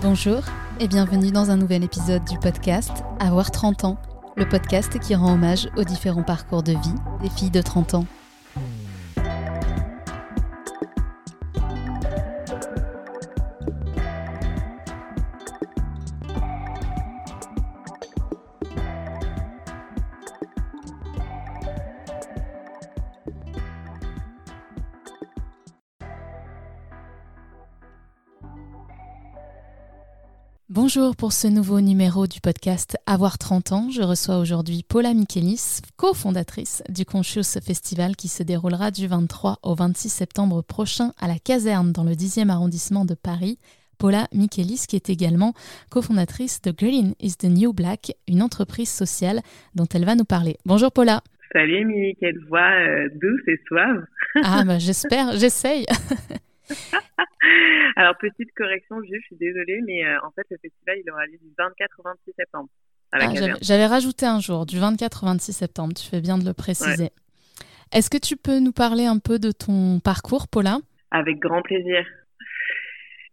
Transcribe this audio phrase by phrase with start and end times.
[0.00, 0.42] Bonjour
[0.78, 3.98] et bienvenue dans un nouvel épisode du podcast Avoir 30 ans,
[4.36, 8.06] le podcast qui rend hommage aux différents parcours de vie des filles de 30 ans.
[30.90, 33.90] Bonjour pour ce nouveau numéro du podcast Avoir 30 ans.
[33.90, 39.74] Je reçois aujourd'hui Paula Michelis, cofondatrice du Conscious Festival qui se déroulera du 23 au
[39.74, 43.58] 26 septembre prochain à la caserne dans le 10e arrondissement de Paris.
[43.98, 45.52] Paula Michelis qui est également
[45.90, 49.40] cofondatrice de Green is the New Black, une entreprise sociale
[49.74, 50.56] dont elle va nous parler.
[50.64, 51.20] Bonjour Paula.
[51.52, 54.06] Salut Émilie, quelle voix euh, douce et suave.
[54.42, 55.84] ah bah j'espère, j'essaye.
[57.98, 61.36] Alors, petite correction, je suis désolée, mais euh, en fait, le festival, il aura lieu
[61.42, 62.68] du 24 au 26 septembre.
[63.10, 63.26] Ah,
[63.60, 67.10] j'avais rajouté un jour, du 24 au 26 septembre, tu fais bien de le préciser.
[67.92, 70.78] Est-ce que tu peux nous parler un peu de ton parcours, Paula?
[71.10, 72.06] Avec grand plaisir.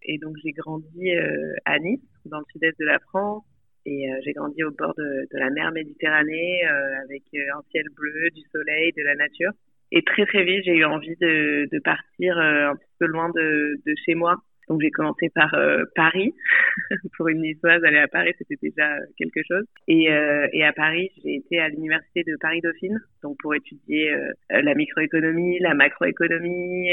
[0.01, 3.43] Et donc, j'ai grandi euh, à Nice, dans le sud-est de la France,
[3.85, 6.65] et euh, j'ai grandi au bord de, de la mer Méditerranée,
[7.03, 7.21] avec
[7.53, 9.51] un ciel bleu, du soleil, de la nature.
[9.91, 13.79] Et très très vite, j'ai eu envie de, de partir un petit peu loin de,
[13.85, 14.37] de chez moi.
[14.67, 16.33] Donc j'ai commencé par euh, Paris.
[17.17, 19.65] Pour une niçoise, aller à Paris, c'était déjà quelque chose.
[19.87, 24.15] Et, euh, et à Paris, j'ai été à l'université de Paris-Dauphine, donc pour étudier
[24.49, 26.89] la microéconomie, la macroéconomie,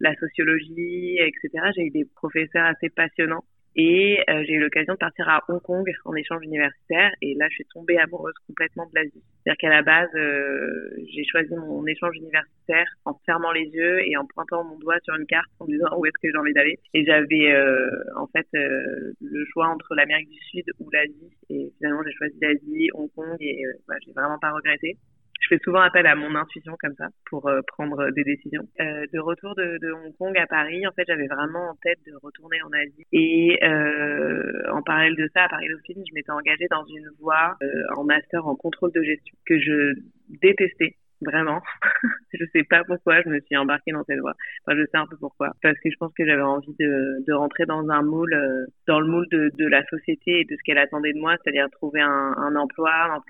[0.00, 1.70] la sociologie, etc.
[1.76, 3.44] J'ai eu des professeurs assez passionnants.
[3.74, 7.10] Et euh, j'ai eu l'occasion de partir à Hong Kong en échange universitaire.
[7.22, 9.22] Et là, je suis tombée amoureuse complètement de l'Asie.
[9.42, 14.16] C'est-à-dire qu'à la base, euh, j'ai choisi mon échange universitaire en fermant les yeux et
[14.16, 16.78] en pointant mon doigt sur une carte en disant où est-ce que j'ai envie d'aller.
[16.94, 21.30] Et j'avais euh, en fait le choix entre l'Amérique du Sud ou l'Asie.
[21.48, 24.96] Et finalement, j'ai choisi l'Asie, Hong Kong, et bah, j'ai vraiment pas regretté
[25.42, 28.62] je fais souvent appel à mon intuition comme ça pour euh, prendre des décisions.
[28.80, 31.98] Euh, de retour de, de, Hong Kong à Paris, en fait, j'avais vraiment en tête
[32.06, 33.04] de retourner en Asie.
[33.12, 37.56] Et euh, en parallèle de ça, à Paris Dauphine, je m'étais engagée dans une voie
[37.62, 37.66] euh,
[37.96, 39.94] en master en contrôle de gestion que je
[40.40, 41.60] détestais vraiment.
[42.32, 44.34] je sais pas pourquoi je me suis embarquée dans cette voie.
[44.66, 45.52] Enfin, je sais un peu pourquoi.
[45.62, 49.00] Parce que je pense que j'avais envie de, de rentrer dans un moule, euh, dans
[49.00, 52.00] le moule de, de la société et de ce qu'elle attendait de moi, c'est-à-dire trouver
[52.00, 53.20] un, un, emploi, un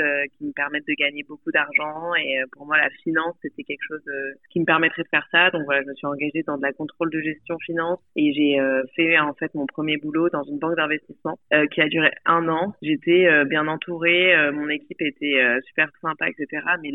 [0.00, 2.14] euh, qui me permette de gagner beaucoup d'argent.
[2.14, 4.04] Et euh, pour moi, la finance, c'était quelque chose
[4.50, 5.50] qui me permettrait de faire ça.
[5.50, 8.58] Donc voilà, je me suis engagée dans de la contrôle de gestion finance et j'ai
[8.94, 11.38] fait en fait mon premier boulot dans une banque d'investissement
[11.70, 12.74] qui a duré un an.
[12.82, 16.62] J'étais bien entourée, mon équipe était super sympa, etc.
[16.82, 16.92] Mais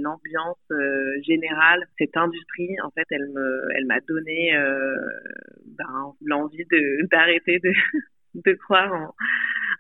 [0.72, 4.96] euh, générale, cette industrie, en fait, elle me, elle m'a donné euh,
[5.78, 6.66] ben, l'envie
[7.12, 7.60] d'arrêter
[8.34, 9.14] de croire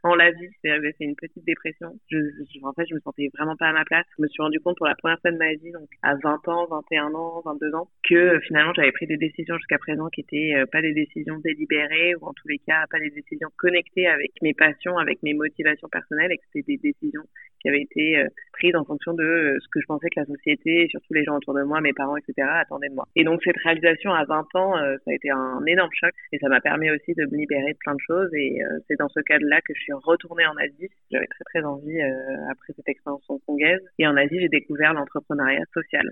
[0.04, 0.48] en, la vie.
[0.62, 2.00] Fait une petite dépression.
[2.10, 2.18] Je,
[2.64, 4.06] en fait, je me sentais vraiment pas à ma place.
[4.18, 6.48] Je me suis rendu compte pour la première fois de ma vie, donc à 20
[6.48, 10.22] ans, 21 ans, 22 ans, que euh, finalement j'avais pris des décisions jusqu'à présent qui
[10.22, 14.32] étaient pas des décisions délibérées ou en tous les cas pas des décisions connectées avec
[14.42, 17.24] mes passions, avec mes motivations personnelles et que c'était des décisions
[17.66, 20.84] qui avaient été euh, prises en fonction de ce que je pensais que la société,
[20.84, 23.08] et surtout les gens autour de moi, mes parents, etc., attendaient de moi.
[23.16, 26.48] Et donc cette réalisation à 20 ans, ça a été un énorme choc et ça
[26.48, 29.60] m'a permis aussi de me libérer de plein de choses et c'est dans ce cadre-là
[29.62, 30.90] que je suis retournée en Asie.
[31.12, 33.82] J'avais très très envie euh, après cette expérience hongkongaise.
[34.00, 36.12] Et en Asie, j'ai découvert l'entrepreneuriat social.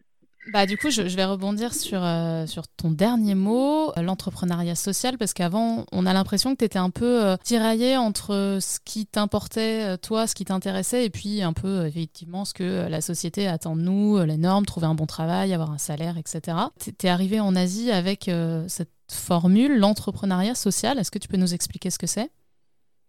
[0.52, 5.34] Bah, du coup, je, vais rebondir sur, euh, sur ton dernier mot, l'entrepreneuriat social, parce
[5.34, 9.98] qu'avant, on a l'impression que tu étais un peu euh, tiraillé entre ce qui t'importait,
[10.00, 13.82] toi, ce qui t'intéressait, et puis un peu, effectivement, ce que la société attend de
[13.82, 16.58] nous, les normes, trouver un bon travail, avoir un salaire, etc.
[16.80, 18.30] Tu es arrivé en Asie avec
[18.68, 21.00] cette formule, l'entrepreneuriat social.
[21.00, 22.30] Est-ce que tu peux nous expliquer ce que c'est?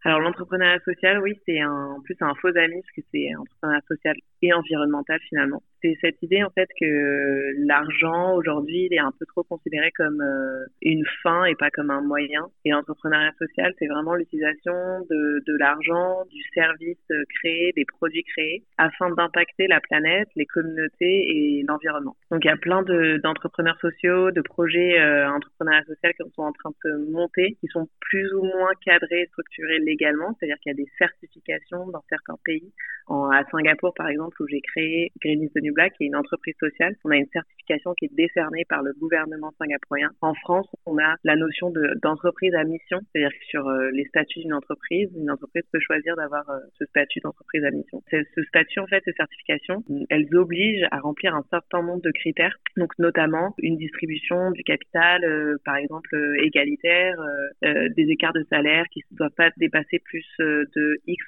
[0.04, 4.16] Alors l'entrepreneuriat social, oui, c'est en plus un faux ami parce que c'est entrepreneuriat social
[4.42, 5.62] et environnemental finalement.
[5.84, 10.22] C'est cette idée en fait que l'argent aujourd'hui il est un peu trop considéré comme
[10.22, 12.46] euh, une fin et pas comme un moyen.
[12.64, 14.72] Et l'entrepreneuriat social, c'est vraiment l'utilisation
[15.10, 16.96] de, de l'argent, du service
[17.38, 22.16] créé, des produits créés, afin d'impacter la planète, les communautés et l'environnement.
[22.30, 22.82] Donc il y a plein
[23.22, 27.66] d'entrepreneurs sociaux, de projets euh, entrepreneuriat social qui sont en train de se monter, qui
[27.68, 32.38] sont plus ou moins cadrés, structurés légalement, c'est-à-dire qu'il y a des certifications dans certains
[32.42, 32.72] pays.
[33.06, 36.16] En, à Singapour par exemple, où j'ai créé Green is the New Black, est une
[36.16, 36.96] entreprise sociale.
[37.04, 40.10] On a une certification qui est décernée par le gouvernement singapourien.
[40.20, 41.72] En France, on a la notion
[42.02, 46.16] d'entreprise à mission, c'est-à-dire que sur euh, les statuts d'une entreprise, une entreprise peut choisir
[46.16, 48.02] d'avoir euh, ce statut d'entreprise à mission.
[48.10, 52.56] Ce statut, en fait, de certification, elles obligent à remplir un certain nombre de critères,
[52.76, 57.16] donc notamment une distribution du capital, euh, par exemple égalitaire,
[57.62, 61.24] des écarts de salaire qui ne doivent pas dépasser plus de X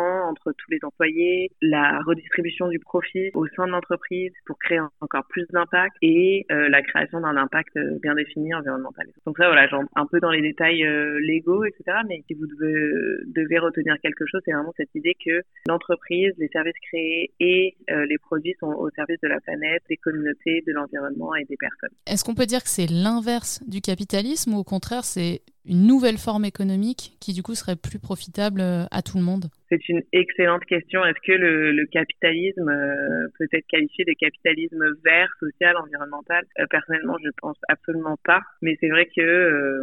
[0.00, 5.24] entre tous les employés, la redistribution du profit au sein de l'entreprise pour créer encore
[5.28, 9.06] plus d'impact et la création d'un impact bien défini environnemental.
[9.26, 10.84] Donc ça, voilà, un peu dans les détails
[11.20, 11.98] légaux, etc.
[12.08, 16.78] Mais si vous devez, retenir quelque chose, c'est vraiment cette idée que l'entreprise, les services
[16.90, 21.34] créés et euh, les produits sont au service de la planète, des communautés, de l'environnement
[21.34, 21.90] et des personnes.
[22.06, 26.18] Est-ce qu'on peut dire que c'est l'inverse du capitalisme ou au contraire c'est une nouvelle
[26.18, 30.02] forme économique qui du coup serait plus profitable euh, à tout le monde C'est une
[30.12, 31.04] excellente question.
[31.04, 36.44] Est-ce que le, capitalisme euh, peut être qualifié de capitalisme vert, social, environnemental?
[36.58, 38.40] Euh, Personnellement, je pense absolument pas.
[38.62, 39.82] Mais c'est vrai que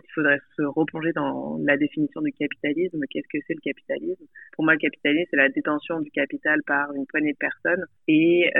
[0.00, 3.00] fait, il faudrait se replonger dans la définition du capitalisme.
[3.10, 4.24] Qu'est-ce que c'est le capitalisme?
[4.52, 8.50] Pour moi, le capitalisme, c'est la détention du capital par une poignée de personnes et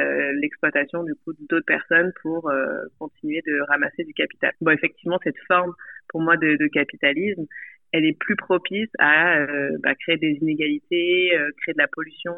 [0.41, 2.51] l'exploitation du coup d'autres personnes pour
[2.99, 4.53] continuer de ramasser du capital.
[4.61, 5.73] Bon, effectivement, cette forme
[6.09, 7.47] pour moi de, capitalisme,
[7.93, 12.35] elle est plus propice à euh, bah, créer des inégalités, euh, créer de la pollution,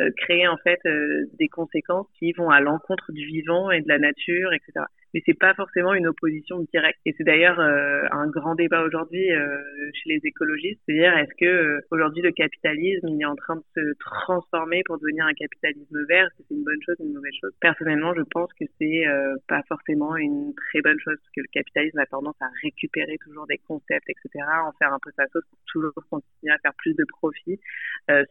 [0.00, 0.80] euh, créer en fait
[1.38, 5.38] des conséquences qui vont à l'encontre du vivant et de la nature, etc mais c'est
[5.38, 6.98] pas forcément une opposition directe.
[7.06, 9.58] Et c'est d'ailleurs euh, un grand débat aujourd'hui euh,
[9.92, 13.64] chez les écologistes, c'est-à-dire est-ce que euh, aujourd'hui le capitalisme il est en train de
[13.74, 16.28] se transformer pour devenir un capitalisme vert?
[16.36, 17.52] C'est une bonne chose, une mauvaise chose?
[17.60, 19.04] Personnellement, je pense que c'est
[19.48, 23.46] pas forcément une très bonne chose parce que le capitalisme a tendance à récupérer toujours
[23.46, 26.94] des concepts, etc., en faire un peu sa sauce pour toujours continuer à faire plus
[26.94, 27.60] de profit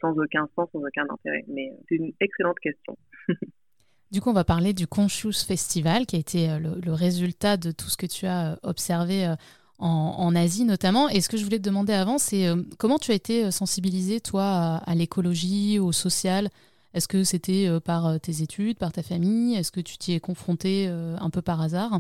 [0.02, 1.44] sans aucun sens, sans aucun intérêt.
[1.48, 2.98] Mais c'est une excellente question.
[4.12, 7.72] Du coup, on va parler du Conscious Festival, qui a été euh, le, résultat de
[7.72, 9.36] tout ce que tu as euh, observé euh,
[9.80, 11.08] en, Asie notamment.
[11.08, 12.46] Et ce que je voulais te demander avant, c'est
[12.78, 16.50] comment tu as été sensibilisé, toi, à, l'écologie, au social?
[16.94, 19.56] Est-ce que c'était par tes études, par ta famille?
[19.56, 22.00] Est-ce que tu t'y es confronté un peu par hasard?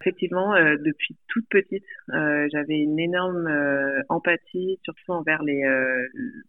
[0.00, 3.48] Effectivement, depuis toute petite, j'avais une énorme
[4.08, 5.62] empathie, surtout envers les,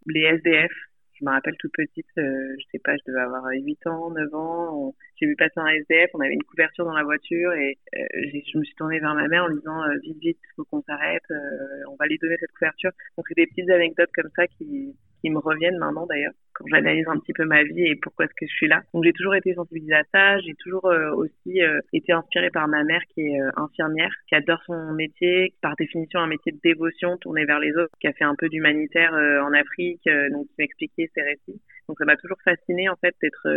[0.08, 0.72] les SDF,
[1.20, 4.34] je me rappelle toute petite, euh, je sais pas, je devais avoir 8 ans, 9
[4.34, 4.96] ans.
[5.16, 8.58] J'ai vu passer un SDF, on avait une couverture dans la voiture et euh, je
[8.58, 11.84] me suis tournée vers ma mère en disant euh, vite, vite, faut qu'on s'arrête, euh,
[11.90, 12.92] on va lui donner cette couverture.
[13.18, 17.08] Donc c'est des petites anecdotes comme ça qui, qui me reviennent maintenant d'ailleurs quand j'analyse
[17.08, 18.84] un petit peu ma vie et pourquoi est-ce que je suis là.
[18.94, 22.68] Donc j'ai toujours été sensibilisée à ça, j'ai toujours euh, aussi euh, été inspirée par
[22.68, 26.60] ma mère qui est euh, infirmière, qui adore son métier, par définition un métier de
[26.62, 30.56] dévotion tourné vers les autres, qui a fait un peu d'humanitaire en Afrique, donc qui
[30.60, 31.62] m'expliquait ses récits.
[31.88, 33.48] Donc ça m'a toujours fascinée en fait d'être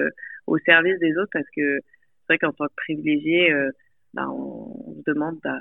[0.46, 3.52] au service des autres parce que c'est vrai qu'en tant que privilégié,
[4.14, 5.58] bah, on, se demande bah,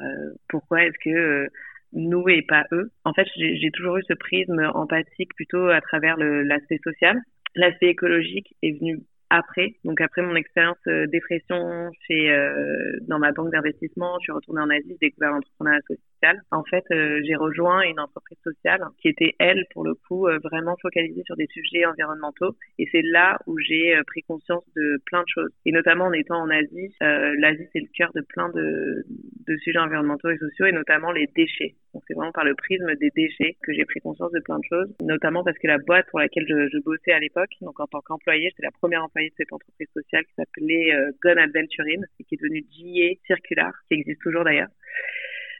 [0.47, 1.47] pourquoi est-ce que
[1.95, 2.91] nous et pas eux.
[3.03, 7.19] En fait, j'ai toujours eu ce prisme empathique plutôt à travers l'aspect social.
[7.55, 8.99] L'aspect écologique est venu
[9.29, 9.75] après.
[9.83, 14.61] Donc après mon expérience euh, dépression chez euh, dans ma banque d'investissement, je suis retournée
[14.61, 15.81] en Asie, j'ai découvert l'entrepreneuriat
[16.51, 20.75] En fait, euh, j'ai rejoint une entreprise sociale qui était elle pour le coup vraiment
[20.81, 25.27] focalisée sur des sujets environnementaux et c'est là où j'ai pris conscience de plein de
[25.33, 29.05] choses et notamment en étant en Asie, l'Asie c'est le cœur de plein de,
[29.63, 31.75] sujets environnementaux et sociaux et notamment les déchets.
[31.93, 34.65] Donc c'est vraiment par le prisme des déchets que j'ai pris conscience de plein de
[34.69, 38.01] choses, notamment parce que la boîte pour laquelle je, bossais à l'époque, donc en tant
[38.01, 42.23] qu'employée, j'étais la première employée de cette entreprise sociale qui s'appelait euh, Gun Adventuring et
[42.23, 44.67] qui est devenue GA Circular, qui existe toujours d'ailleurs.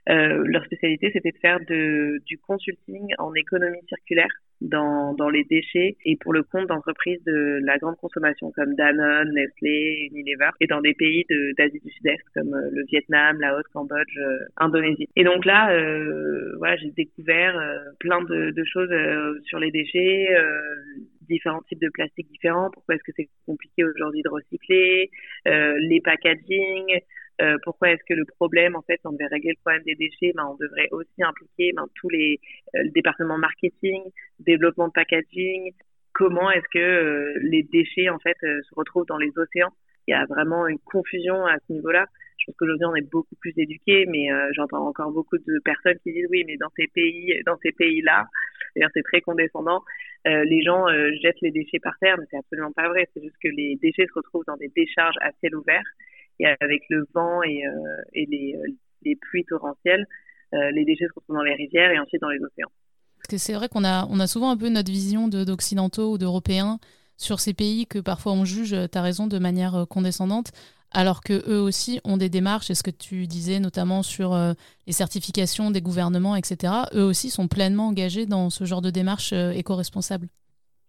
[0.10, 4.30] Euh, leur spécialité, c'était de faire de, du consulting en économie circulaire
[4.62, 9.34] dans, dans les déchets et pour le compte d'entreprises de la grande consommation comme Danone,
[9.34, 11.26] Nestlé, Unilever et dans des pays
[11.58, 15.10] d'Asie du Sud-Est comme euh, le Vietnam, Laos, Cambodge, euh, Indonésie.
[15.16, 18.90] Et donc là, euh, voilà, j'ai découvert euh, plein de, de choses
[19.46, 20.28] sur les déchets,
[21.28, 25.10] différents types de plastiques différents, pourquoi est-ce que c'est compliqué aujourd'hui de recycler,
[25.46, 27.00] les packaging,
[27.42, 30.32] euh, pourquoi est-ce que le problème, en fait, on devait régler le problème des déchets,
[30.36, 32.40] ben, on devrait aussi impliquer ben, tous les
[32.76, 34.04] euh, départements marketing,
[34.40, 35.74] développement de packaging.
[36.14, 39.72] Comment est-ce que euh, les déchets, en fait, se retrouvent dans les océans?
[40.08, 42.06] Il y a vraiment une confusion à ce niveau-là.
[42.38, 46.14] Je pense qu'aujourd'hui, on est beaucoup plus éduqués, mais j'entends encore beaucoup de personnes qui
[46.14, 48.28] disent oui, mais dans ces pays, dans ces pays-là,
[48.94, 49.82] c'est très condescendant.
[50.26, 50.86] les gens
[51.24, 53.10] jettent les déchets par terre, mais c'est absolument pas vrai.
[53.16, 55.82] C'est juste que les déchets se retrouvent dans des décharges à ciel ouvert
[56.40, 58.74] et avec le vent et, euh, et les, euh,
[59.04, 60.06] les, pluies torrentielles,
[60.54, 62.72] euh, les déchets se retrouvent dans les rivières et ensuite dans les océans.
[63.18, 66.18] Parce que c'est vrai qu'on a, on a souvent un peu notre vision d'occidentaux ou
[66.18, 66.80] d'européens
[67.18, 70.52] sur ces pays que parfois on juge, tu as raison, de manière condescendante
[70.92, 74.34] alors que eux aussi ont des démarches, et ce que tu disais notamment sur
[74.88, 79.34] les certifications des gouvernements, etc., eux aussi sont pleinement engagés dans ce genre de démarche
[79.34, 80.30] éco-responsable.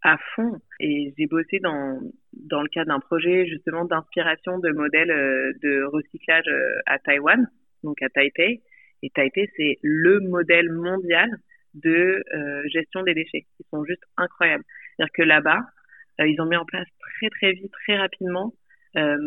[0.06, 0.60] À fond.
[0.78, 1.98] Et j'ai bossé dans,
[2.32, 6.46] dans le cadre d'un projet justement d'inspiration de modèles euh, de recyclage
[6.86, 7.48] à Taïwan,
[7.82, 8.62] donc à Taipei.
[9.02, 11.28] Et Taipei, c'est le modèle mondial
[11.74, 12.22] de
[12.72, 13.46] gestion des déchets.
[13.60, 14.64] Ils sont juste incroyables.
[14.96, 15.60] C'est-à-dire que là-bas,
[16.20, 18.54] ils ont mis en place très très vite, très rapidement,
[18.96, 19.18] euh,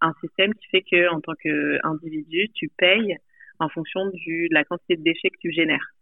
[0.00, 3.16] un système qui fait que en tant qu'individu, tu payes
[3.58, 5.94] en fonction du, de la quantité de déchets que tu génères.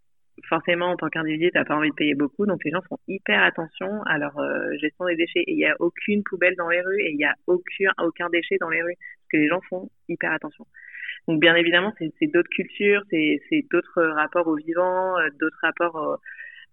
[0.48, 2.98] Forcément, en tant qu'individu, tu n'as pas envie de payer beaucoup, donc les gens font
[3.08, 5.40] hyper attention à leur euh, gestion des déchets.
[5.46, 8.28] Et il n'y a aucune poubelle dans les rues et il n'y a aucun, aucun
[8.30, 10.66] déchet dans les rues, parce que les gens font hyper attention.
[11.28, 16.18] Donc bien évidemment, c'est d'autres cultures, c'est d'autres rapports au vivant, euh, d'autres rapports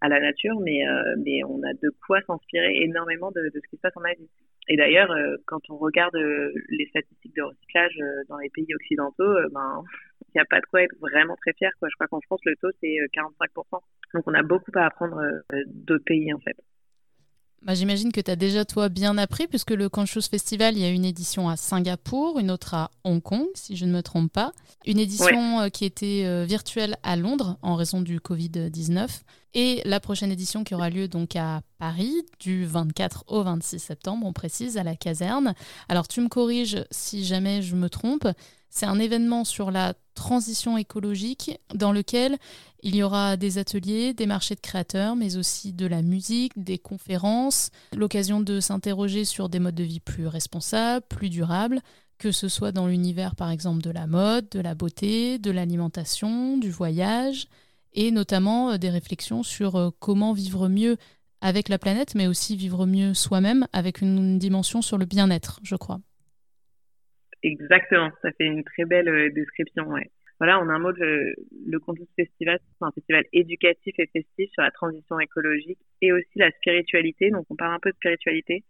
[0.01, 0.81] à la nature, mais,
[1.25, 4.29] mais on a de quoi s'inspirer énormément de, de, ce qui se passe en Asie.
[4.69, 8.67] Et d'ailleurs, euh, quand on regarde euh, les statistiques de recyclage euh, dans les pays
[8.75, 9.83] occidentaux, ben,
[10.21, 11.71] il n'y a pas de quoi être vraiment très fier.
[11.79, 11.87] Quoi.
[11.89, 13.79] Je crois qu'en France, le taux, c'est 45%.
[14.13, 15.21] Donc, on a beaucoup à apprendre
[15.67, 16.55] d'autres pays, en fait.
[17.61, 20.85] Bah, J'imagine que tu as déjà, toi, bien appris, puisque le Conscious Festival, il y
[20.85, 24.31] a une édition à Singapour, une autre à Hong Kong, si je ne me trompe
[24.31, 24.51] pas.
[24.85, 29.23] Une édition qui était virtuelle à Londres en raison du Covid-19.
[29.59, 34.27] Et la prochaine édition qui aura lieu donc à Paris du 24 au 26 septembre,
[34.27, 35.55] on précise, à la caserne.
[35.89, 38.27] Alors tu me corriges si jamais je me trompe.
[38.69, 42.37] C'est un événement sur la transition écologique dans lequel
[42.83, 46.77] il y aura des ateliers, des marchés de créateurs, mais aussi de la musique, des
[46.77, 51.81] conférences, l'occasion de s'interroger sur des modes de vie plus responsables, plus durables,
[52.19, 56.57] que ce soit dans l'univers par exemple de la mode, de la beauté, de l'alimentation,
[56.57, 57.47] du voyage,
[57.97, 60.95] et notamment euh, des réflexions sur euh, comment vivre mieux
[61.41, 65.75] avec la planète, mais aussi vivre mieux soi-même avec une dimension sur le bien-être, je
[65.75, 65.99] crois.
[67.43, 69.87] Exactement, ça fait une très belle euh, description.
[69.87, 70.09] Ouais.
[70.39, 71.33] Voilà, en un mot, le,
[71.65, 71.79] le
[72.15, 77.31] Festival, c'est un festival éducatif et festif sur la transition écologique et aussi la spiritualité.
[77.31, 78.63] Donc, on parle un peu de spiritualité.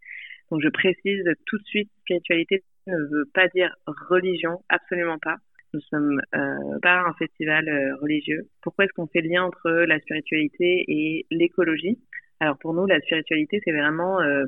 [0.49, 3.75] Donc, je précise tout de suite, spiritualité ne veut pas dire
[4.09, 5.35] religion, absolument pas.
[5.73, 8.47] Nous sommes euh, pas un festival euh, religieux.
[8.61, 11.99] Pourquoi est-ce qu'on fait le lien entre la spiritualité et l'écologie?
[12.39, 14.45] Alors pour nous, la spiritualité, c'est vraiment euh,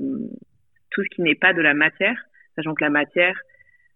[0.92, 2.16] tout ce qui n'est pas de la matière,
[2.56, 3.36] sachant que la matière,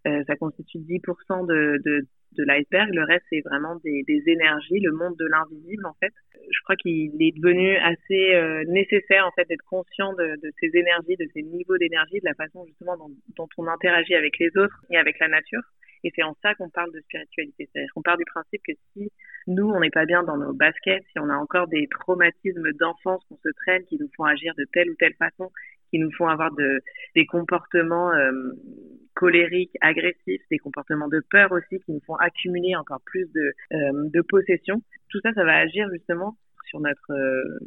[0.07, 2.93] euh, ça constitue 10% de, de, de l'iceberg.
[2.93, 6.13] Le reste, c'est vraiment des, énergies, le monde de l'invisible, en fait.
[6.33, 10.71] Je crois qu'il est devenu assez euh, nécessaire, en fait, d'être conscient de, de, ces
[10.73, 14.49] énergies, de ces niveaux d'énergie, de la façon, justement, dont, dont on interagit avec les
[14.57, 15.61] autres et avec la nature.
[16.03, 17.69] Et c'est en ça qu'on parle de spiritualité.
[17.71, 19.09] C'est-à-dire qu'on part du principe que si
[19.47, 23.23] nous, on n'est pas bien dans nos baskets, si on a encore des traumatismes d'enfance
[23.29, 25.49] qu'on se traîne, qui nous font agir de telle ou telle façon,
[25.89, 26.81] qui nous font avoir de,
[27.15, 28.51] des comportements euh,
[29.13, 34.09] colériques, agressifs, des comportements de peur aussi, qui nous font accumuler encore plus de, euh,
[34.09, 34.81] de possession.
[35.09, 37.59] Tout ça, ça va agir justement sur notre euh,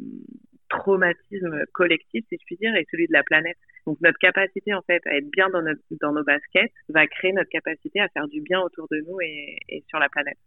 [0.69, 3.57] traumatisme collectif, si je puis dire, et celui de la planète.
[3.85, 7.31] Donc notre capacité en fait à être bien dans, notre, dans nos baskets va créer
[7.31, 10.37] notre capacité à faire du bien autour de nous et, et sur la planète.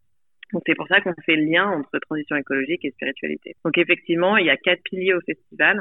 [0.53, 3.55] Donc c'est pour ça qu'on fait le lien entre transition écologique et spiritualité.
[3.65, 5.81] Donc effectivement, il y a quatre piliers au festival.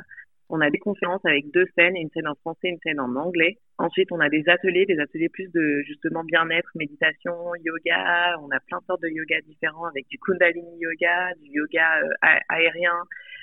[0.49, 3.57] On a des conférences avec deux scènes, une scène en français, une scène en anglais.
[3.77, 8.35] Ensuite, on a des ateliers, des ateliers plus de justement bien-être, méditation, yoga.
[8.41, 12.39] On a plein de sortes de yoga différents avec du kundalini yoga, du yoga euh,
[12.49, 12.97] aérien,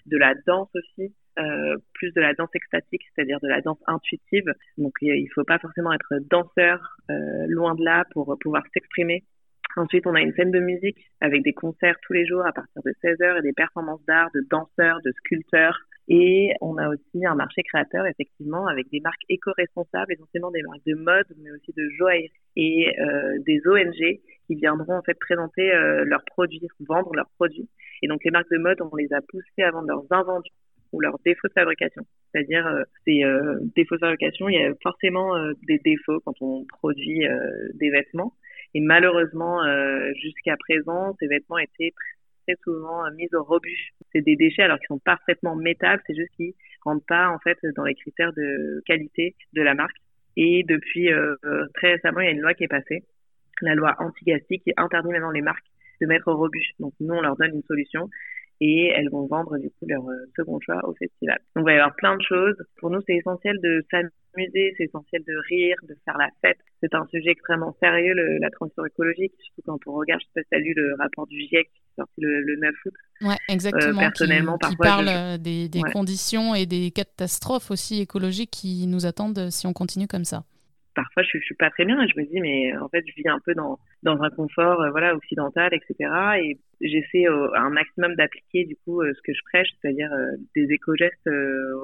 [0.06, 1.14] de la danse aussi.
[1.38, 4.50] Euh, plus de la danse extatique, c'est-à-dire de la danse intuitive.
[4.78, 9.22] Donc il faut pas forcément être danseur, euh, loin de là, pour pouvoir s'exprimer.
[9.76, 12.80] Ensuite, on a une scène de musique avec des concerts tous les jours à partir
[12.82, 15.78] de 16h et des performances d'art de danseurs, de sculpteurs.
[16.08, 20.84] Et on a aussi un marché créateur, effectivement, avec des marques éco-responsables, essentiellement des marques
[20.86, 25.72] de mode, mais aussi de joaillerie et euh, des ONG qui viendront en fait présenter
[25.72, 27.68] euh, leurs produits, vendre leurs produits.
[28.02, 30.52] Et donc les marques de mode, on les a poussées à vendre leurs invendus
[30.92, 32.02] ou leurs défauts de fabrication.
[32.32, 36.34] C'est-à-dire euh, ces euh, défauts de fabrication, il y a forcément euh, des défauts quand
[36.40, 37.38] on produit euh,
[37.74, 38.34] des vêtements.
[38.74, 39.62] Et malheureusement,
[40.20, 41.94] jusqu'à présent, ces vêtements étaient
[42.46, 43.94] très souvent mis au rebut.
[44.16, 47.58] C'est des déchets alors qu'ils sont parfaitement métables, c'est juste qu'ils rentrent pas en fait
[47.76, 49.96] dans les critères de qualité de la marque.
[50.38, 51.10] Et depuis
[51.74, 53.04] très récemment, il y a une loi qui est passée,
[53.60, 55.66] la loi anti-gaspi, qui interdit maintenant les marques
[56.00, 56.72] de mettre au rebut.
[56.78, 58.08] Donc nous, on leur donne une solution
[58.60, 61.38] et elles vont vendre du coup leur euh, second choix au festival.
[61.54, 62.56] Donc il va y avoir plein de choses.
[62.78, 63.84] Pour nous, c'est essentiel de
[64.36, 66.58] s'amuser, c'est essentiel de rire, de faire la fête.
[66.82, 70.56] C'est un sujet extrêmement sérieux, la transition écologique, surtout quand on regarde, je sais pas
[70.56, 72.94] si lu le rapport du GIEC qui est sorti le, 9 août.
[73.22, 73.98] Ouais, exactement.
[73.98, 79.66] personnellement, qui, parle euh, des, conditions et des catastrophes aussi écologiques qui nous attendent si
[79.66, 80.44] on continue comme ça
[80.96, 83.28] parfois je, suis pas très bien et je me dis mais en fait je vis
[83.28, 86.10] un peu dans dans un confort euh, voilà occidental etc
[86.42, 90.66] et j'essaie un maximum d'appliquer du coup euh, ce que je prêche c'est-à-dire euh, des
[90.72, 91.28] éco-gestes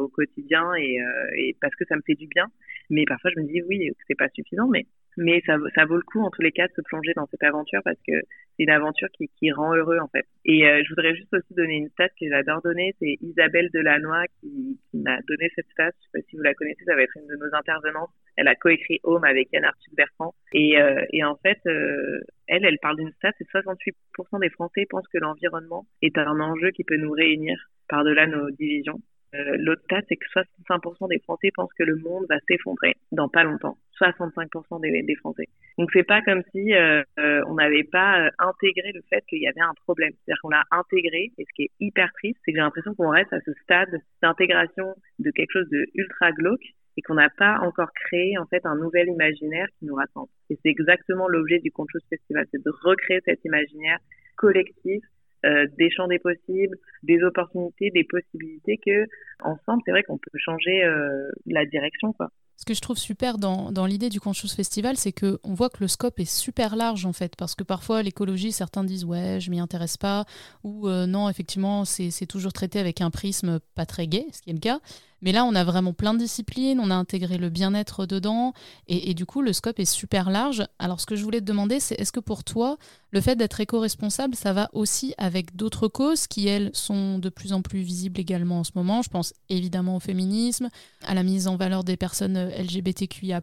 [0.01, 0.97] au quotidien et,
[1.37, 2.47] et parce que ça me fait du bien.
[2.91, 6.03] Mais parfois je me dis oui c'est pas suffisant mais mais ça, ça vaut le
[6.03, 8.13] coup en tous les cas de se plonger dans cette aventure parce que
[8.57, 10.27] c'est une aventure qui, qui rend heureux en fait.
[10.45, 14.27] Et euh, je voudrais juste aussi donner une stat que j'adore donner, c'est Isabelle Delannoy
[14.41, 15.91] qui, qui m'a donné cette stat.
[16.01, 18.11] Je sais pas si vous la connaissez, ça va être une de nos intervenantes.
[18.37, 20.35] Elle a coécrit Home avec Yann Arthur Bertrand.
[20.53, 24.87] Et, euh, et en fait, euh, elle, elle parle d'une stat, c'est 68% des Français
[24.89, 29.01] pensent que l'environnement est un enjeu qui peut nous réunir par-delà nos divisions.
[29.35, 30.27] Euh, l'autre tas, c'est que
[30.69, 33.79] 65% des Français pensent que le monde va s'effondrer dans pas longtemps.
[33.99, 35.49] 65% des, des, Français.
[35.79, 39.49] Donc c'est pas comme si euh, euh, on n'avait pas intégré le fait qu'il y
[39.49, 40.13] avait un problème.
[40.13, 43.11] C'est-à-dire qu'on l'a intégré, et ce qui est hyper triste, c'est que j'ai l'impression qu'on
[43.11, 47.59] reste à ce stade d'intégration de quelque chose de ultra glauque et qu'on n'a pas
[47.61, 50.29] encore créé en fait un nouvel imaginaire qui nous rassemble.
[50.51, 53.99] Et c'est exactement l'objet du Conchos Festival, c'est de recréer cet imaginaire
[54.37, 55.03] collectif
[55.45, 59.07] euh, des champs des possibles, des opportunités, des possibilités que
[59.43, 62.31] ensemble, c'est vrai qu'on peut changer euh, la direction, quoi.
[62.57, 65.79] Ce que je trouve super dans, dans l'idée du Conscious Festival, c'est qu'on voit que
[65.81, 69.51] le scope est super large en fait, parce que parfois l'écologie, certains disent ouais, je
[69.51, 70.27] m'y intéresse pas,
[70.63, 74.51] ou euh, non, effectivement, c'est toujours traité avec un prisme pas très gai, ce qui
[74.51, 74.79] est le cas.
[75.23, 78.53] Mais là, on a vraiment plein de disciplines, on a intégré le bien-être dedans,
[78.89, 80.65] et, du coup, le scope est super large.
[80.79, 82.77] Alors, ce que je voulais te demander, c'est est-ce que pour toi,
[83.13, 87.53] le fait d'être éco-responsable, ça va aussi avec d'autres causes qui, elles, sont de plus
[87.53, 89.03] en plus visibles également en ce moment?
[89.03, 90.69] Je pense évidemment au féminisme,
[91.07, 93.41] à la mise en valeur des personnes LGBTQIA,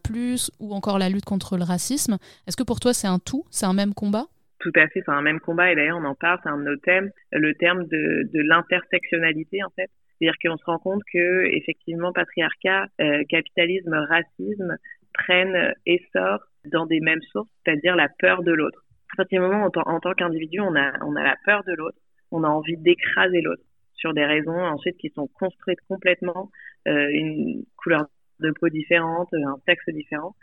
[0.59, 2.17] ou encore la lutte contre le racisme.
[2.45, 3.45] Est-ce que pour toi, c'est un tout?
[3.50, 4.27] C'est un même combat?
[4.59, 6.63] Tout à fait, c'est un même combat et d'ailleurs on en parle, c'est un de
[6.63, 9.89] nos thèmes, le terme de l'intersectionnalité en fait.
[10.19, 14.77] C'est-à-dire qu'on se rend compte que effectivement patriarcat, euh, capitalisme, racisme
[15.13, 18.83] prennent essor dans des mêmes sources, c'est-à-dire la peur de l'autre.
[19.13, 21.73] À partir du moment où en, tant qu'individu on a on a la peur de
[21.73, 21.97] l'autre,
[22.31, 23.63] on a envie d'écraser l'autre
[23.95, 26.49] sur des raisons ensuite qui sont construites complètement,
[26.88, 28.05] euh, une couleur
[28.39, 30.35] de peau différente, un sexe différent.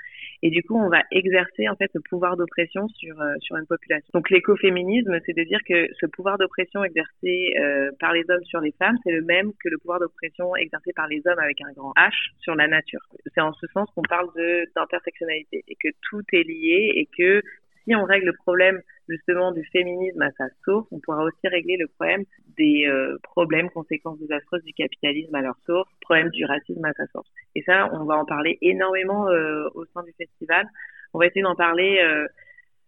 [0.42, 3.66] Et du coup, on va exercer en fait ce pouvoir d'oppression sur euh, sur une
[3.66, 4.08] population.
[4.14, 8.60] Donc l'écoféminisme, c'est de dire que ce pouvoir d'oppression exercé euh, par les hommes sur
[8.60, 11.72] les femmes, c'est le même que le pouvoir d'oppression exercé par les hommes avec un
[11.72, 13.00] grand H sur la nature.
[13.34, 17.42] C'est en ce sens qu'on parle de d'intersectionnalité et que tout est lié et que
[17.86, 21.76] si on règle le problème justement du féminisme à sa source, on pourra aussi régler
[21.76, 22.24] le problème
[22.56, 27.06] des euh, problèmes, conséquences désastreuses du capitalisme à leur source, problème du racisme à sa
[27.06, 27.28] source.
[27.54, 30.66] Et ça, on va en parler énormément euh, au sein du festival.
[31.14, 32.26] On va essayer d'en parler euh,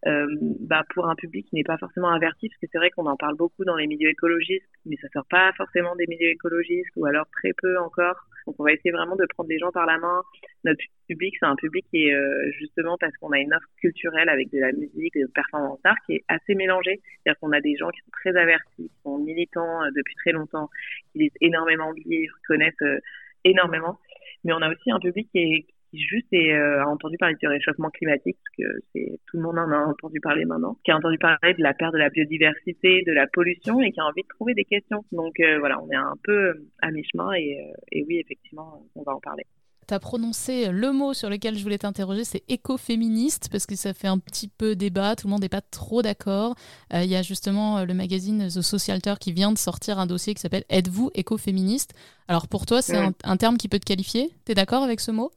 [0.05, 3.17] bah, pour un public qui n'est pas forcément averti, parce que c'est vrai qu'on en
[3.17, 7.07] parle beaucoup dans les milieux écologistes, mais ça sort pas forcément des milieux écologistes, ou
[7.07, 8.17] alors très peu encore.
[8.47, 10.23] Donc on va essayer vraiment de prendre les gens par la main.
[10.65, 14.31] Notre public, c'est un public qui est euh, justement parce qu'on a une offre culturelle
[14.31, 17.01] avec de la musique, de performance art qui est assez mélangée.
[17.03, 20.33] C'est-à-dire qu'on a des gens qui sont très avertis, qui sont militants euh, depuis très
[20.33, 20.71] longtemps,
[21.13, 23.03] qui lisent énormément de livres, connaissent
[23.45, 23.99] énormément.
[24.45, 27.37] Mais on a aussi un public qui est, qui juste est, euh, a entendu parler
[27.41, 30.91] du réchauffement climatique, parce que c'est tout le monde en a entendu parler maintenant, qui
[30.91, 34.05] a entendu parler de la perte de la biodiversité, de la pollution et qui a
[34.05, 35.05] envie de trouver des questions.
[35.13, 39.03] Donc euh, voilà, on est un peu à mi-chemin et, euh, et oui, effectivement, on
[39.03, 39.45] va en parler.
[39.87, 43.95] Tu as prononcé le mot sur lequel je voulais t'interroger, c'est écoféministe, parce que ça
[43.95, 46.57] fait un petit peu débat, tout le monde n'est pas trop d'accord.
[46.93, 50.43] Il y a justement le magazine The Socialter qui vient de sortir un dossier qui
[50.43, 51.95] s'appelle Êtes-vous écoféministe?
[52.29, 54.31] Alors pour toi, c'est un, un, terme qui peut te qualifier?
[54.45, 55.31] Tu es d'accord avec ce mot?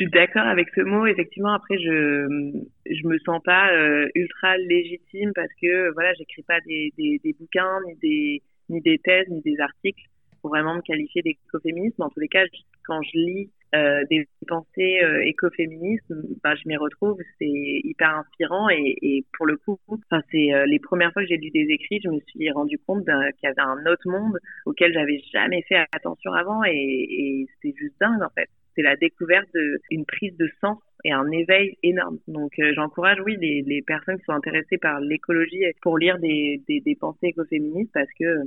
[0.00, 1.06] Suis d'accord avec ce mot.
[1.06, 2.52] Effectivement, après, je
[2.86, 7.34] je me sens pas euh, ultra légitime parce que voilà, j'écris pas des, des, des,
[7.34, 10.02] bouquins ni des ni des thèses ni des articles
[10.40, 11.96] pour vraiment me qualifier d'écoféministe.
[11.98, 12.44] Mais en tous les cas,
[12.86, 17.18] quand je lis euh, des pensées euh, écoféministes, bah, je m'y retrouve.
[17.38, 17.46] C'est
[17.84, 21.36] hyper inspirant et, et pour le coup, enfin, c'est euh, les premières fois que j'ai
[21.36, 24.94] lu des écrits, je me suis rendu compte qu'il y avait un autre monde auquel
[24.94, 29.48] j'avais jamais fait attention avant et, et c'était juste dingue en fait c'est la découverte
[29.90, 32.18] d'une prise de sens et un éveil énorme.
[32.28, 36.62] Donc euh, j'encourage, oui, les, les, personnes qui sont intéressées par l'écologie pour lire des,
[36.68, 38.42] des, pensées écoféministes parce que,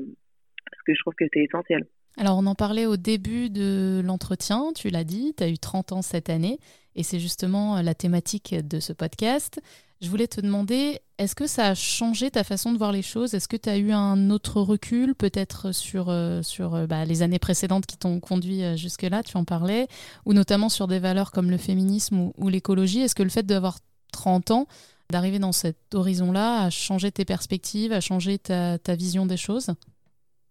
[0.70, 1.86] parce que je trouve que c'est essentiel.
[2.18, 5.94] Alors on en parlait au début de l'entretien, tu l'as dit, tu as eu 30
[5.94, 6.60] ans cette année
[6.96, 9.60] et c'est justement la thématique de ce podcast.
[10.04, 13.34] Je voulais te demander, est-ce que ça a changé ta façon de voir les choses?
[13.34, 17.22] Est-ce que tu as eu un autre recul, peut-être sur, euh, sur euh, bah, les
[17.22, 19.88] années précédentes qui t'ont conduit euh, jusque-là, tu en parlais,
[20.26, 23.00] ou notamment sur des valeurs comme le féminisme ou, l'écologie.
[23.00, 23.78] Est-ce que le fait d'avoir
[24.12, 24.68] 30 ans,
[25.10, 29.74] d'arriver dans cet horizon-là, a changé tes perspectives, a changé ta, ta vision des choses?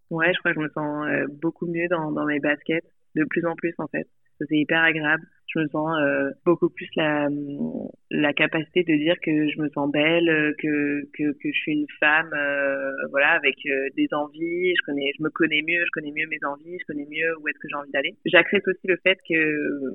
[0.09, 3.45] Ouais, je crois que je me sens beaucoup mieux dans, dans mes baskets, de plus
[3.45, 4.09] en plus en fait.
[4.39, 5.27] C'est hyper agréable
[5.67, 11.03] sens euh, beaucoup plus la, capacité de dire que je me sens belle, euh, que,
[11.13, 13.55] que, je suis une femme, euh, voilà, avec
[13.95, 14.73] des envies.
[14.75, 17.67] Je me connais mieux, je connais mieux mes envies, je connais mieux où est-ce que
[17.69, 18.15] j'ai envie d'aller.
[18.25, 19.93] J'accepte aussi le fait que,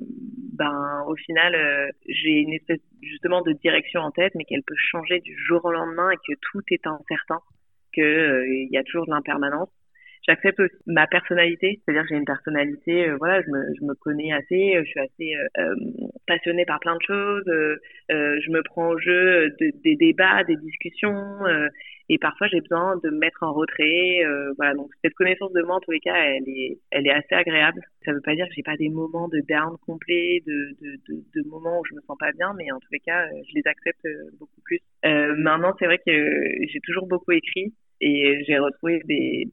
[0.57, 1.55] ben, au final,
[2.07, 5.71] j'ai une espèce justement de direction en tête, mais qu'elle peut changer du jour au
[5.71, 7.39] lendemain et que tout est incertain,
[7.95, 9.69] que il y a toujours de l'impermanence
[10.27, 14.75] j'accepte ma personnalité, c'est-à-dire j'ai une personnalité, euh, voilà, je me, je me connais assez,
[14.75, 15.75] euh, je suis assez euh, euh,
[16.27, 17.43] passionnée par plein de choses,
[18.09, 21.39] je me prends au jeu des débats, des discussions,
[22.09, 24.21] et parfois j'ai besoin de me mettre en retrait,
[24.57, 27.33] voilà, donc cette connaissance de moi en tous les cas, elle est, elle est assez
[27.33, 27.81] agréable.
[28.05, 31.23] Ça veut pas dire que j'ai pas des moments de down complet, de, de, de,
[31.35, 33.63] de, moments où je me sens pas bien, mais en tous les cas, je les
[33.65, 34.07] accepte
[34.39, 34.79] beaucoup plus.
[35.03, 36.11] maintenant, c'est vrai que
[36.67, 39.47] j'ai toujours beaucoup écrit et j'ai retrouvé des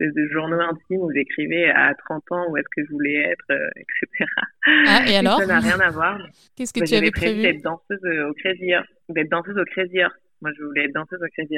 [0.00, 3.68] de journaux intimes où j'écrivais à 30 ans où est-ce que je voulais être, euh,
[3.76, 4.30] etc.
[4.86, 6.18] Ah, et alors Ça n'a rien à voir.
[6.56, 7.42] Qu'est-ce que bah, tu avais prévu?
[7.42, 8.72] d'être danseuse au Crazy
[9.08, 9.98] D'être danseuse au Crazy
[10.40, 11.56] Moi, je voulais être danseuse au Crazy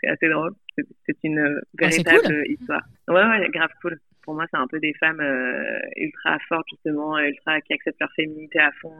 [0.00, 0.52] C'est assez drôle.
[0.76, 2.82] C'est une euh, ah, véritable histoire.
[3.08, 3.98] Ouais, ouais, grave cool.
[4.22, 8.12] Pour moi, c'est un peu des femmes euh, ultra fortes, justement, ultra qui acceptent leur
[8.16, 8.94] féminité à fond,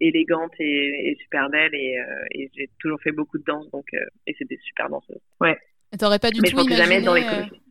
[0.00, 1.74] élégantes et, super belles.
[1.74, 1.96] Et,
[2.32, 5.20] et j'ai toujours fait beaucoup de danse, donc, et c'est des super danseuses.
[5.40, 5.58] Ouais.
[5.98, 6.76] T'aurais pas du tout imaginé.
[6.76, 7.24] Jamais dans les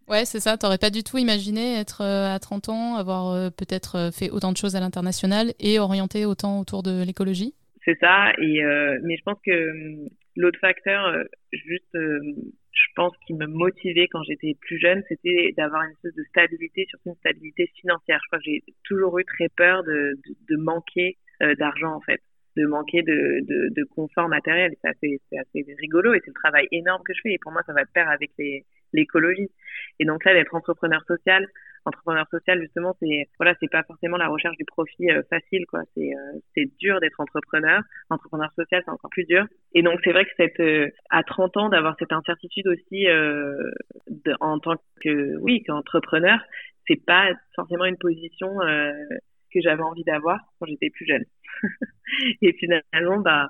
[0.10, 0.58] Ouais, c'est ça.
[0.58, 4.32] T'aurais pas du tout imaginé être euh, à 30 ans, avoir euh, peut-être euh, fait
[4.32, 7.54] autant de choses à l'international et orienté autant autour de l'écologie?
[7.86, 8.32] C'est ça.
[8.39, 8.62] Et
[9.04, 11.15] mais je pense que hum, l'autre facteur,
[11.54, 16.24] juste, je pense qui me motivait quand j'étais plus jeune, c'était d'avoir une espèce de
[16.30, 18.19] stabilité, surtout une stabilité financière.
[18.22, 20.17] Je crois que j'ai toujours eu très peur de,
[20.58, 21.17] manquer
[21.58, 22.22] d'argent en fait
[22.58, 24.74] de manquer de, de, de confort matériel.
[24.82, 27.34] C'est assez, assez rigolo et c'est le travail énorme que je fais.
[27.34, 28.32] Et pour moi, ça va de pair avec
[28.93, 29.49] l'écologie.
[29.99, 31.47] Et donc là, d'être entrepreneur social,
[31.86, 35.82] entrepreneur social justement, c'est voilà, c'est pas forcément la recherche du profit euh, facile quoi.
[35.95, 37.82] C'est euh, c'est dur d'être entrepreneur.
[38.10, 39.45] Entrepreneur social, c'est encore plus dur.
[39.73, 44.34] Et donc c'est vrai que cette euh, à 30 ans d'avoir cette incertitude aussi de,
[44.39, 46.39] en tant que oui qu'entrepreneur,
[46.88, 48.49] c'est pas forcément une position
[49.54, 51.25] que j'avais envie d'avoir quand j'étais plus jeune.
[52.41, 53.49] et finalement, bah,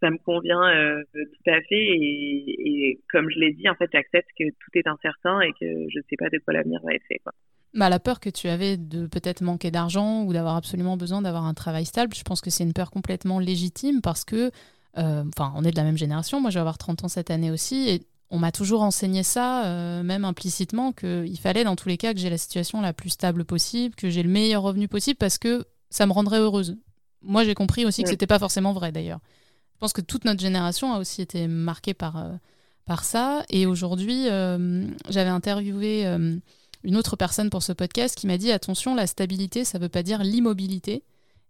[0.00, 1.76] ça me convient euh, tout à fait.
[1.76, 5.88] Et, et comme je l'ai dit, en fait, j'accepte que tout est incertain et que
[5.88, 7.18] je ne sais pas de quoi l'avenir va être fait.
[7.22, 7.32] Quoi.
[7.74, 11.44] Bah, la peur que tu avais de peut-être manquer d'argent ou d'avoir absolument besoin d'avoir
[11.44, 14.50] un travail stable, je pense que c'est une peur complètement légitime parce que,
[14.96, 16.40] euh, enfin, on est de la même génération.
[16.40, 17.88] Moi, je vais avoir 30 ans cette année aussi.
[17.90, 22.14] Et on m'a toujours enseigné ça, euh, même implicitement, qu'il fallait dans tous les cas
[22.14, 25.36] que j'ai la situation la plus stable possible, que j'ai le meilleur revenu possible parce
[25.38, 26.76] que ça me rendrait heureuse.
[27.20, 29.20] Moi, j'ai compris aussi que ce n'était pas forcément vrai d'ailleurs.
[29.78, 32.32] Je pense que toute notre génération a aussi été marquée par, euh,
[32.84, 33.44] par ça.
[33.48, 36.04] Et aujourd'hui, euh, j'avais interviewé
[36.82, 39.88] une autre personne pour ce podcast qui m'a dit attention, la stabilité, ça ne veut
[39.88, 41.04] pas dire l'immobilité.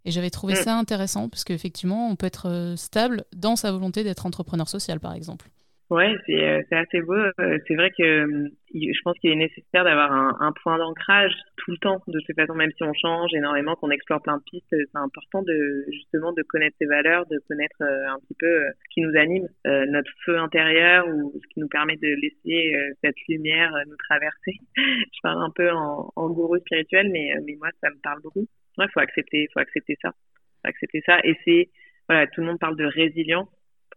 [0.05, 0.63] Et j'avais trouvé mm.
[0.63, 5.15] ça intéressant parce qu'effectivement, on peut être stable dans sa volonté d'être entrepreneur social, par
[5.15, 5.51] exemple.
[5.91, 7.15] Ouais, c'est euh, c'est assez beau.
[7.15, 11.33] Euh, c'est vrai que euh, je pense qu'il est nécessaire d'avoir un, un point d'ancrage
[11.57, 12.03] tout le temps.
[12.09, 15.41] De toute façon, même si on change énormément, qu'on explore plein de pistes, c'est important
[15.43, 19.49] de justement de connaître ses valeurs, de connaître un petit peu ce qui nous anime,
[19.65, 24.53] notre feu intérieur ou ce qui nous permet de laisser cette lumière nous traverser.
[24.77, 28.47] je parle un peu en, en gourou spirituel, mais mais moi ça me parle beaucoup.
[28.77, 31.19] Ouais, faut accepter, faut accepter ça, faut accepter ça.
[31.25, 31.71] Et c'est
[32.11, 33.49] voilà, tout le monde parle de résilience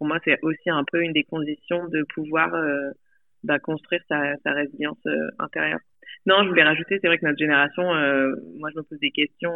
[0.01, 2.89] pour moi, c'est aussi un peu une des conditions de pouvoir euh,
[3.43, 5.77] bah, construire sa, résilience euh, intérieure.
[6.25, 9.11] Non, je voulais rajouter, c'est vrai que notre génération, euh, moi, je me pose des
[9.11, 9.53] questions.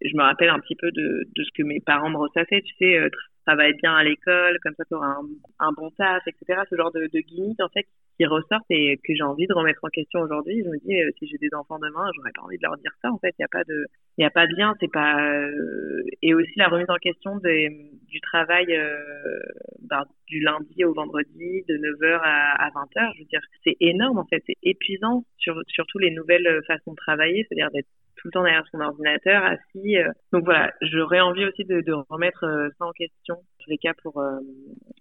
[0.00, 2.98] je me rappelle un petit peu de, ce que mes parents me ressassaient, tu sais,
[3.44, 6.62] travaille bien à l'école, comme ça tu auras un, un, bon taf, etc.
[6.70, 7.86] Ce genre de, de en fait,
[8.16, 10.62] qui ressortent et que j'ai envie de remettre en question aujourd'hui.
[10.64, 13.10] Je me dis, si j'ai des enfants demain, j'aurais pas envie de leur dire ça.
[13.10, 13.86] En fait, il n'y a pas de,
[14.18, 17.70] il a pas de lien, c'est pas euh, et aussi la remise en question des,
[18.08, 19.38] du travail euh,
[19.80, 24.18] ben, du lundi au vendredi de 9h à, à 20h, je veux dire, c'est énorme
[24.18, 28.32] en fait, c'est épuisant sur surtout les nouvelles façons de travailler, c'est-à-dire d'être tout le
[28.32, 29.96] temps derrière son ordinateur, assis.
[29.96, 30.08] Euh.
[30.32, 32.44] Donc voilà, j'aurais envie aussi de, de remettre
[32.78, 34.22] ça en question, tous les cas pour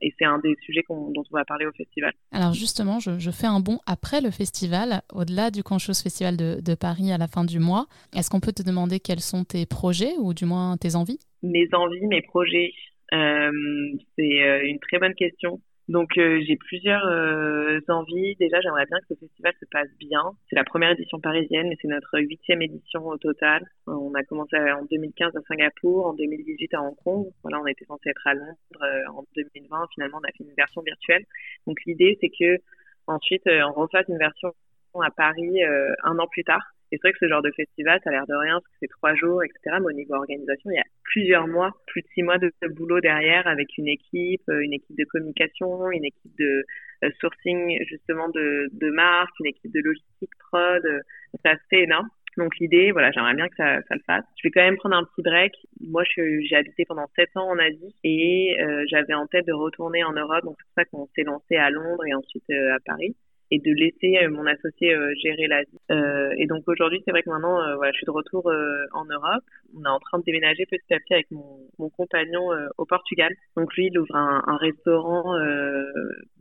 [0.02, 2.12] et c'est un des sujets dont on va parler au festival.
[2.32, 6.60] Alors justement, je, je fais un bond après le festival, au-delà du Conchose Festival de,
[6.62, 7.86] de Paris à la fin du mois.
[8.15, 11.19] Est-ce qu'on peut te demander quels sont tes projets ou du moins tes envies?
[11.43, 12.71] Mes envies, mes projets.
[13.12, 15.60] C'est une très bonne question.
[15.91, 18.36] Donc euh, j'ai plusieurs euh, envies.
[18.39, 20.23] Déjà, j'aimerais bien que ce festival se passe bien.
[20.49, 23.65] C'est la première édition parisienne, mais c'est notre huitième édition au total.
[23.88, 27.27] On a commencé en 2015 à Singapour, en 2018 à Hong Kong.
[27.43, 29.88] Voilà, on était censé être à Londres euh, en 2020.
[29.93, 31.25] Finalement, on a fait une version virtuelle.
[31.67, 32.63] Donc l'idée, c'est que
[33.08, 34.54] ensuite on refasse une version
[34.95, 35.62] à Paris
[36.04, 36.70] un an plus tard.
[36.91, 38.77] Et c'est vrai que ce genre de festival, ça a l'air de rien, parce que
[38.82, 39.77] c'est trois jours, etc.
[39.80, 42.99] Mais au niveau organisation, il y a plusieurs mois, plus de six mois de boulot
[42.99, 46.65] derrière avec une équipe, euh, une équipe de communication, une équipe de
[47.04, 50.86] euh, sourcing justement de, de marque, une équipe de logistique prod.
[50.86, 50.99] Euh,
[51.43, 52.10] c'est assez énorme.
[52.38, 54.23] Donc l'idée, voilà, j'aimerais bien que ça, le fasse.
[54.41, 55.54] Je vais quand même prendre un petit break.
[55.82, 58.56] Moi, j'ai habité pendant sept ans en Asie et
[58.88, 60.45] j'avais en tête de retourner en Europe.
[60.45, 63.17] Donc c'est pour ça qu'on s'est lancé à Londres et ensuite à Paris
[63.51, 65.77] et de laisser euh, mon associé euh, gérer l'Asie.
[65.91, 68.51] Euh, et donc aujourd'hui, c'est vrai que maintenant, voilà, je suis de retour
[68.93, 69.43] en Europe.
[69.77, 73.33] On est en train de déménager petit à petit avec mon, mon compagnon au Portugal.
[73.57, 75.37] Donc lui, il ouvre un, un restaurant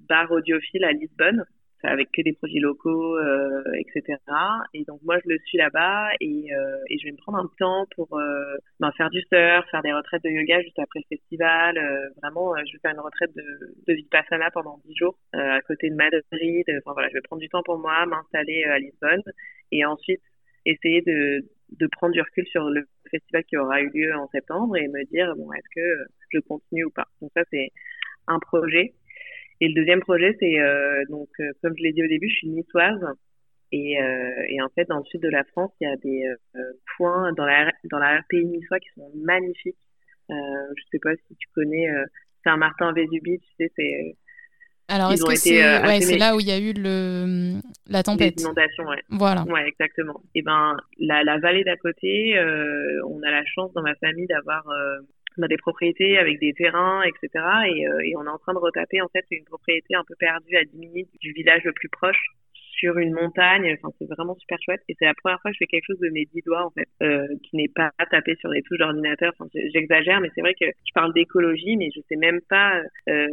[0.09, 1.45] bar audiophile à Lisbonne
[1.83, 4.19] avec que des produits locaux, euh, etc.
[4.75, 7.51] Et donc moi je le suis là-bas et, euh, et je vais me prendre un
[7.59, 11.17] temps pour euh, ben, faire du surf, faire des retraites de yoga juste après le
[11.17, 11.79] festival.
[11.79, 15.39] Euh, vraiment, euh, je vais faire une retraite de, de vipassana pendant dix jours euh,
[15.39, 16.65] à côté de Madrid.
[16.79, 19.23] Enfin voilà, je vais prendre du temps pour moi, m'installer à Lisbonne
[19.73, 20.23] et ensuite
[20.67, 21.47] essayer de,
[21.79, 25.05] de prendre du recul sur le festival qui aura eu lieu en septembre et me
[25.07, 27.07] dire bon est-ce que je continue ou pas.
[27.21, 27.71] Donc ça c'est
[28.27, 28.93] un projet.
[29.61, 32.37] Et le deuxième projet, c'est euh, donc euh, comme je l'ai dit au début, je
[32.37, 33.01] suis niçoise
[33.73, 36.25] et, euh, et, en fait dans le sud de la France, il y a des
[36.97, 39.77] points dans la dans la RPI niçois qui sont magnifiques.
[40.29, 41.89] je sais pas si tu connais
[42.45, 44.17] Saint-Martin-Vésubie, tu sais, c'est
[44.91, 48.35] alors, est-ce que c'est ouais, c'est là où il y a eu le, la tempête
[48.39, 49.01] L'inondation, ouais.
[49.09, 49.45] Voilà.
[49.45, 50.21] Ouais, exactement.
[50.35, 54.27] Et ben, la, la vallée d'à côté, euh, on a la chance dans ma famille
[54.27, 54.99] d'avoir euh,
[55.41, 57.45] on a des propriétés avec des terrains, etc.
[57.67, 60.15] Et, euh, et, on est en train de retaper en fait une propriété un peu
[60.19, 62.23] perdue à 10 minutes du village le plus proche
[62.79, 63.77] sur une montagne.
[63.79, 64.81] Enfin, c'est vraiment super chouette.
[64.89, 66.71] Et c'est la première fois que je fais quelque chose de mes dix doigts en
[66.71, 69.33] fait, euh, qui n'est pas tapé sur des touches d'ordinateur.
[69.39, 73.27] Enfin, j'exagère, mais c'est vrai que je parle d'écologie, mais je sais même pas euh,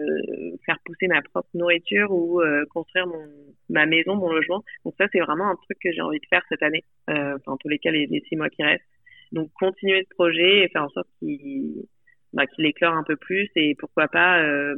[0.65, 2.41] faire pousser ma propre nourriture ou
[2.73, 3.25] construire mon
[3.69, 4.63] ma maison, mon logement.
[4.85, 6.83] Donc ça, c'est vraiment un truc que j'ai envie de faire cette année.
[7.07, 8.83] Enfin, en tous les cas, les, les six mois qui restent.
[9.31, 11.83] Donc continuer ce projet et faire en sorte qu'il
[12.38, 14.76] bah, qu'il éclaire un peu plus et pourquoi pas euh,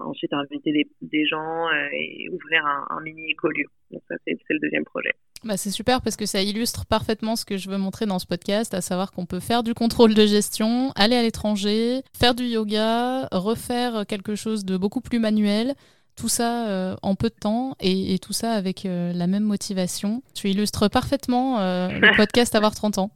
[0.00, 3.66] ensuite inviter des, des gens euh, et ouvrir un, un mini écolieu.
[3.90, 5.12] Donc ça c'est le deuxième projet.
[5.44, 8.26] Bah, c'est super parce que ça illustre parfaitement ce que je veux montrer dans ce
[8.26, 12.44] podcast, à savoir qu'on peut faire du contrôle de gestion, aller à l'étranger, faire du
[12.44, 15.74] yoga, refaire quelque chose de beaucoup plus manuel.
[16.16, 19.42] Tout ça euh, en peu de temps et, et tout ça avec euh, la même
[19.42, 20.22] motivation.
[20.34, 23.10] Tu illustres parfaitement euh, le podcast Avoir 30 ans.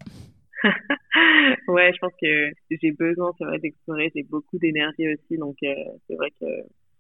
[1.69, 4.11] ouais, je pense que j'ai besoin, c'est vrai, d'explorer.
[4.15, 5.75] J'ai beaucoup d'énergie aussi, donc euh,
[6.07, 6.47] c'est vrai que.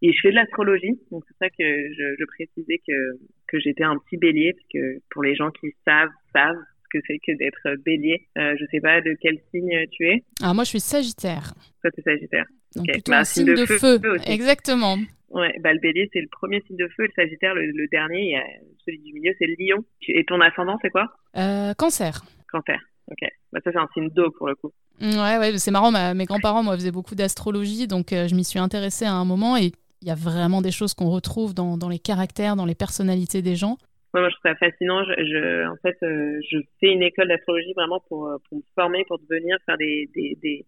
[0.01, 3.19] Et je fais de l'astrologie, donc c'est ça que je, je précisais que
[3.49, 7.05] que j'étais un petit bélier, parce que pour les gens qui savent savent ce que
[7.07, 8.29] c'est que d'être bélier.
[8.39, 10.23] Euh, je sais pas de quel signe tu es.
[10.41, 11.53] Ah moi je suis Sagittaire.
[11.83, 12.47] Toi es Sagittaire.
[12.77, 13.99] Donc plutôt bah, un signe, de, feu.
[14.27, 14.97] Exactement.
[15.31, 18.41] Ouais, bah le bélier c'est le premier signe de feu, le Sagittaire le, le dernier,
[18.85, 19.85] celui du milieu c'est le lion.
[20.07, 21.09] Et ton ascendant c'est quoi?
[21.37, 22.23] Euh, Cancer.
[22.53, 22.79] Cancer.
[23.11, 24.73] Ok, bah, ça c'est un signe d'eau pour le coup.
[25.01, 25.93] Ouais, ouais c'est marrant.
[26.15, 29.57] mes grands-parents, moi, faisaient beaucoup d'astrologie, donc euh, je m'y suis intéressée à un moment
[29.57, 32.75] et il y a vraiment des choses qu'on retrouve dans, dans, les caractères, dans les
[32.75, 33.79] personnalités des gens.
[34.15, 35.03] Ouais, moi, je trouve ça fascinant.
[35.05, 38.63] Je, je en fait, euh, je fais une école d'astrologie vraiment pour, euh, pour me
[38.75, 40.67] former, pour devenir, faire des, des, des,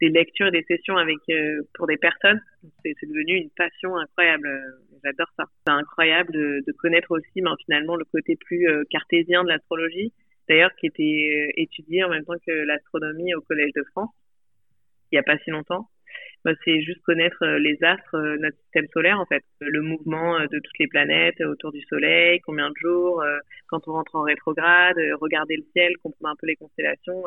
[0.00, 1.18] des lectures et des sessions avec
[1.74, 2.40] pour des personnes.
[2.84, 4.48] C'est devenu une passion incroyable.
[5.04, 5.44] J'adore ça.
[5.66, 10.12] C'est incroyable de, de connaître aussi, ben, finalement, le côté plus cartésien de l'astrologie
[10.50, 14.10] d'ailleurs qui était euh, étudié en même temps que l'astronomie au Collège de France,
[15.10, 15.88] il n'y a pas si longtemps.
[16.44, 20.40] Bah, c'est juste connaître euh, les astres, euh, notre système solaire en fait, le mouvement
[20.40, 23.22] de toutes les planètes autour du Soleil, combien de jours,
[23.68, 27.22] quand on rentre en rétrograde, regarder le ciel, comprendre un peu les constellations.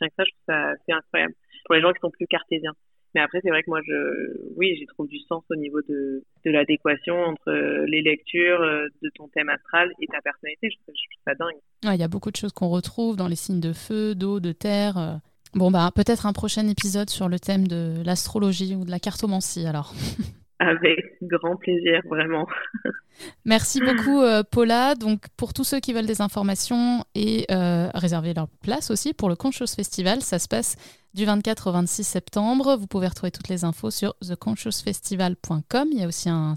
[0.00, 1.34] Rien que ça, je trouve ça c'est incroyable.
[1.64, 2.74] Pour les gens qui sont plus cartésiens.
[3.14, 6.22] Mais après, c'est vrai que moi, je, oui, j'y trouve du sens au niveau de,
[6.44, 7.50] de l'adéquation entre
[7.86, 10.68] les lectures de ton thème astral et ta personnalité.
[10.70, 11.94] Je, trouve ça dingue.
[11.94, 14.52] Il y a beaucoup de choses qu'on retrouve dans les signes de feu, d'eau, de
[14.52, 14.98] terre.
[14.98, 15.14] Euh.
[15.54, 19.66] Bon, bah, peut-être un prochain épisode sur le thème de l'astrologie ou de la cartomancie,
[19.66, 19.94] alors.
[20.58, 22.46] Avec grand plaisir, vraiment.
[23.44, 24.94] Merci beaucoup, euh, Paula.
[24.94, 29.28] Donc, pour tous ceux qui veulent des informations et euh, réserver leur place aussi pour
[29.28, 30.76] le Conscious Festival, ça se passe
[31.12, 32.76] du 24 au 26 septembre.
[32.76, 35.88] Vous pouvez retrouver toutes les infos sur theconsciousfestival.com.
[35.92, 36.54] Il y a aussi un,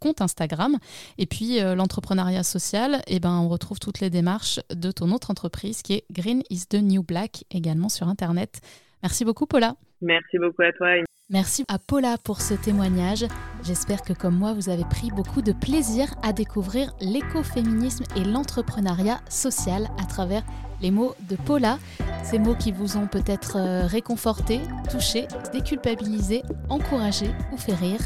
[0.00, 0.76] compte Instagram.
[1.18, 5.30] Et puis, euh, l'entrepreneuriat social, eh ben, on retrouve toutes les démarches de ton autre
[5.30, 8.60] entreprise qui est Green is the New Black, également sur Internet.
[9.04, 9.76] Merci beaucoup, Paula.
[10.00, 10.88] Merci beaucoup à toi.
[11.28, 13.26] Merci à Paula pour ce témoignage.
[13.66, 19.20] J'espère que comme moi, vous avez pris beaucoup de plaisir à découvrir l'écoféminisme et l'entrepreneuriat
[19.28, 20.44] social à travers
[20.80, 21.78] les mots de Paula.
[22.22, 28.00] Ces mots qui vous ont peut-être euh, réconforté, touché, déculpabilisé, encouragé ou fait rire.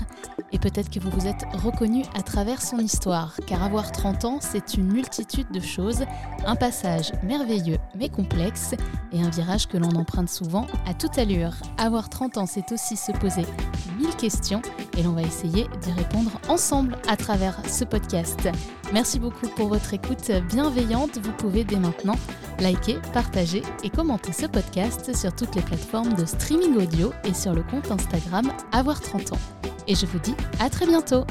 [0.53, 4.39] Et peut-être que vous vous êtes reconnu à travers son histoire, car avoir 30 ans,
[4.41, 6.05] c'est une multitude de choses,
[6.45, 8.75] un passage merveilleux mais complexe,
[9.13, 11.53] et un virage que l'on emprunte souvent à toute allure.
[11.79, 13.47] Avoir 30 ans, c'est aussi se poser
[13.99, 14.63] mille questions,
[14.97, 18.49] et l'on va d'y répondre ensemble à travers ce podcast.
[18.93, 21.19] Merci beaucoup pour votre écoute bienveillante.
[21.19, 22.17] Vous pouvez dès maintenant
[22.59, 27.53] liker, partager et commenter ce podcast sur toutes les plateformes de streaming audio et sur
[27.55, 29.41] le compte Instagram Avoir 30 ans.
[29.87, 31.25] Et je vous dis à très bientôt